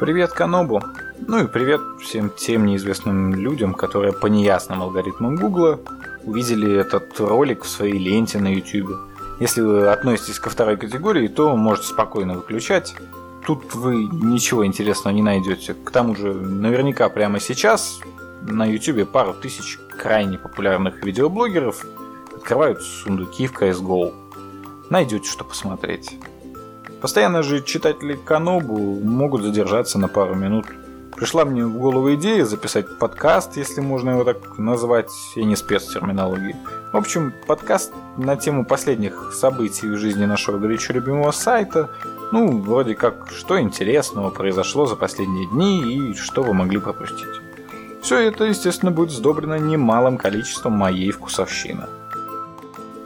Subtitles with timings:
[0.00, 0.82] Привет, Канобу.
[1.28, 5.78] Ну и привет всем тем неизвестным людям, которые по неясным алгоритмам Гугла
[6.24, 8.96] увидели этот ролик в своей ленте на YouTube.
[9.40, 12.94] Если вы относитесь ко второй категории, то можете спокойно выключать.
[13.46, 15.74] Тут вы ничего интересного не найдете.
[15.74, 18.00] К тому же, наверняка прямо сейчас
[18.40, 21.84] на YouTube пару тысяч крайне популярных видеоблогеров
[22.34, 24.14] открывают сундуки в CSGO.
[24.88, 26.16] Найдете что посмотреть.
[27.00, 30.66] Постоянно же читатели Канобу могут задержаться на пару минут.
[31.16, 35.86] Пришла мне в голову идея записать подкаст, если можно его так назвать, я не спец
[35.86, 36.56] в терминологии.
[36.92, 41.88] В общем, подкаст на тему последних событий в жизни нашего горячо любимого сайта.
[42.32, 47.40] Ну, вроде как, что интересного произошло за последние дни и что вы могли пропустить.
[48.02, 51.86] Все это, естественно, будет сдобрено немалым количеством моей вкусовщины.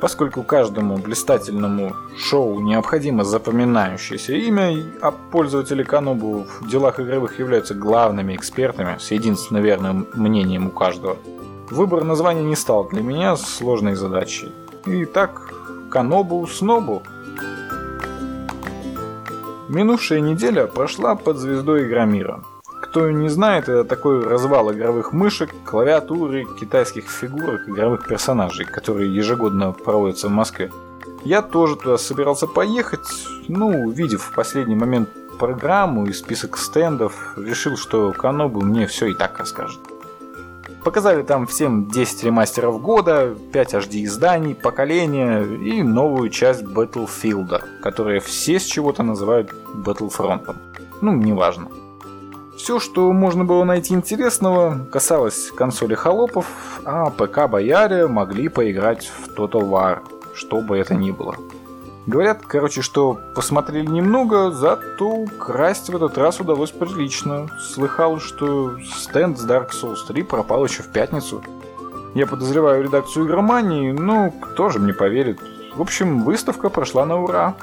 [0.01, 8.35] Поскольку каждому блистательному шоу необходимо запоминающееся имя, а пользователи Канобу в делах игровых являются главными
[8.35, 11.17] экспертами с единственно верным мнением у каждого,
[11.71, 14.53] выбор названия не стал для меня сложной задачей.
[14.87, 15.53] Итак,
[15.91, 17.03] Канобу Снобу.
[19.69, 22.43] Минувшая неделя прошла под звездой Игромира–
[22.95, 29.73] кто не знает, это такой развал игровых мышек, клавиатуры, китайских фигурок, игровых персонажей, которые ежегодно
[29.73, 30.71] проводятся в Москве.
[31.25, 33.01] Я тоже туда собирался поехать,
[33.49, 35.09] ну, увидев в последний момент
[35.41, 39.81] программу и список стендов, решил, что Канобу мне все и так расскажет.
[40.85, 48.21] Показали там всем 10 ремастеров года, 5 HD изданий, поколения и новую часть Battlefield, которые
[48.21, 49.53] все с чего-то называют
[49.85, 50.55] Battlefront.
[51.01, 51.67] Ну, неважно.
[52.57, 56.47] Все, что можно было найти интересного, касалось консоли холопов,
[56.85, 59.99] а ПК-бояре могли поиграть в Total War,
[60.35, 61.37] что бы это ни было.
[62.07, 67.49] Говорят, короче, что посмотрели немного, зато красть в этот раз удалось прилично.
[67.59, 71.43] Слыхал, что стенд с Dark Souls 3 пропал еще в пятницу.
[72.15, 75.41] Я подозреваю редакцию игромании, но кто же мне поверит.
[75.75, 77.57] В общем, выставка прошла на ура.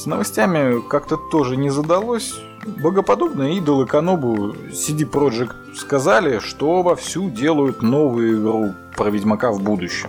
[0.00, 2.40] С новостями как-то тоже не задалось.
[2.64, 10.08] Богоподобные идолы Канобу CD Projekt сказали, что вовсю делают новую игру про Ведьмака в будущем.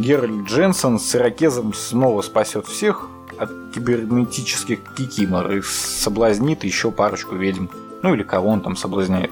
[0.00, 3.06] Геральт Дженсен с Иракезом снова спасет всех
[3.38, 7.66] от кибернетических кикимор и соблазнит еще парочку ведьм.
[8.02, 9.30] Ну или кого он там соблазняет.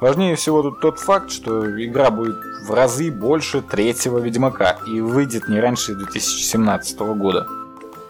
[0.00, 5.48] Важнее всего тут тот факт, что игра будет в разы больше третьего Ведьмака и выйдет
[5.48, 7.46] не раньше 2017 года.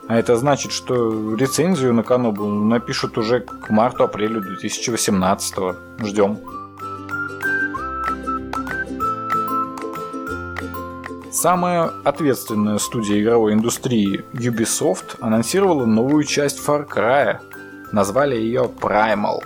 [0.09, 5.77] А это значит, что рецензию на Канобу напишут уже к марту-апрелю 2018 -го.
[6.05, 6.39] Ждем.
[11.31, 17.39] Самая ответственная студия игровой индустрии Ubisoft анонсировала новую часть Far Cry.
[17.93, 19.41] Назвали ее Primal.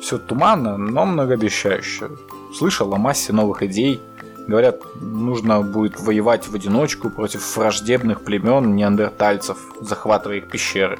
[0.00, 2.10] Все туманно, но многообещающе.
[2.56, 4.00] Слышал о массе новых идей–
[4.46, 10.98] Говорят, нужно будет воевать в одиночку против враждебных племен неандертальцев, захватывая их пещеры.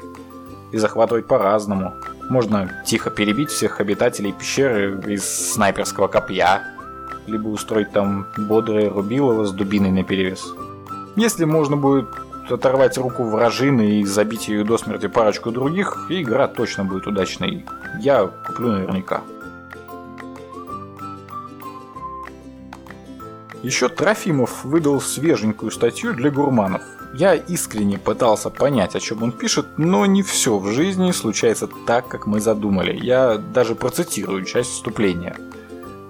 [0.73, 1.95] И захватывать по-разному.
[2.31, 6.63] Можно тихо перебить всех обитателей пещеры из снайперского копья,
[7.27, 10.55] либо устроить там бодрое рубилово с дубиной наперевес.
[11.17, 12.09] Если можно будет
[12.49, 17.65] оторвать руку вражины и забить ее до смерти парочку других, игра точно будет удачной.
[18.01, 19.23] Я куплю наверняка.
[23.65, 26.83] Еще Трофимов выдал свеженькую статью для гурманов.
[27.15, 32.07] Я искренне пытался понять, о чем он пишет, но не все в жизни случается так,
[32.07, 32.95] как мы задумали.
[32.95, 35.35] Я даже процитирую часть вступления.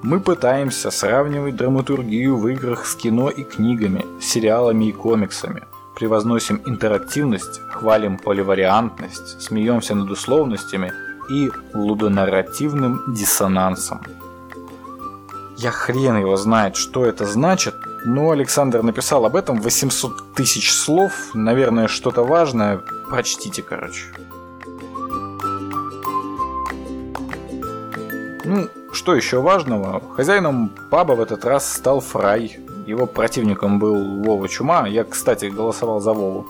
[0.03, 5.63] Мы пытаемся сравнивать драматургию в играх с кино и книгами, сериалами и комиксами.
[5.95, 10.93] Превозносим интерактивность, хвалим поливариантность, смеемся над условностями
[11.31, 14.01] и лудонарративным диссонансом.
[15.57, 21.13] Я хрен его знает, что это значит, но Александр написал об этом 800 тысяч слов,
[21.33, 22.81] наверное, что-то важное.
[23.09, 24.07] Прочтите, короче.
[28.45, 30.03] Ну, что еще важного?
[30.15, 32.59] Хозяином паба в этот раз стал Фрай.
[32.87, 34.87] Его противником был Вова Чума.
[34.87, 36.47] Я, кстати, голосовал за Вову.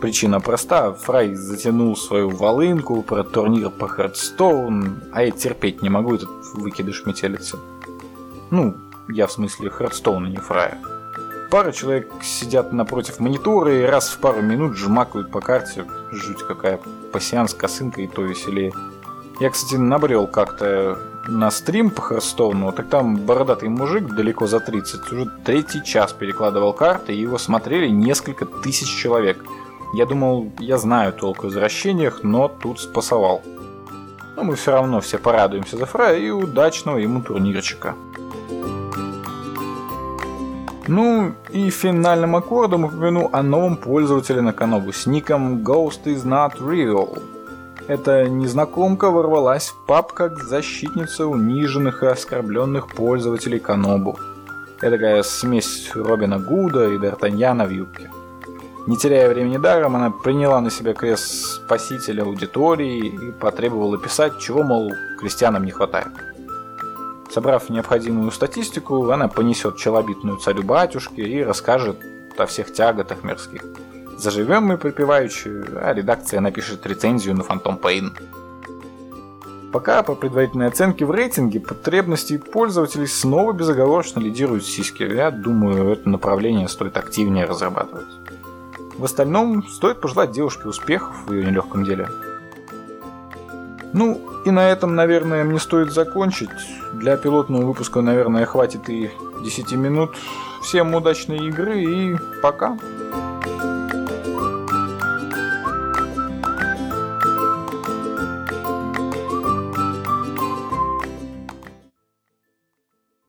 [0.00, 0.92] Причина проста.
[0.92, 7.04] Фрай затянул свою волынку про турнир по Hearthstone, а я терпеть не могу этот выкидыш
[7.04, 7.58] метелицы.
[8.50, 8.76] Ну,
[9.08, 10.78] я в смысле Хардстоуна, не Фрая.
[11.50, 15.84] Пара человек сидят напротив монитора и раз в пару минут жмакают по карте.
[16.10, 16.80] Жуть какая.
[17.12, 18.72] Пассианс, косынка и то веселее.
[19.40, 25.12] Я, кстати, набрел как-то на стрим по Хардстоуну, так там бородатый мужик далеко за 30
[25.12, 29.44] уже третий час перекладывал карты, и его смотрели несколько тысяч человек.
[29.94, 33.42] Я думал, я знаю толк в возвращениях, но тут спасовал.
[34.36, 37.94] Но мы все равно все порадуемся за Фрая и удачного ему турнирчика.
[40.86, 46.58] Ну и финальным аккордом упомяну о новом пользователе на Канобу с ником Ghost is not
[46.58, 47.22] real.
[47.88, 54.18] Эта незнакомка ворвалась в паб как защитница униженных и оскорбленных пользователей Канобу.
[54.82, 58.10] Это такая смесь Робина Гуда и Д'Артаньяна в юбке.
[58.86, 61.24] Не теряя времени даром, она приняла на себя крест
[61.64, 66.12] спасителя аудитории и потребовала писать, чего, мол, крестьянам не хватает.
[67.34, 71.96] Собрав необходимую статистику, она понесет челобитную царю-батюшке и расскажет
[72.38, 73.64] о всех тяготах мирских.
[74.16, 78.12] Заживем мы припеваючи, а редакция напишет рецензию на Phantom Pain.
[79.72, 85.02] Пока по предварительной оценке в рейтинге потребности пользователей снова безоговорочно лидируют сиськи.
[85.02, 88.06] Я думаю, это направление стоит активнее разрабатывать.
[88.96, 92.08] В остальном стоит пожелать девушке успехов в ее нелегком деле.
[93.94, 96.50] Ну, и на этом, наверное, мне стоит закончить.
[96.92, 99.10] Для пилотного выпуска, наверное, хватит и
[99.42, 100.10] 10 минут.
[100.62, 102.76] Всем удачной игры и пока.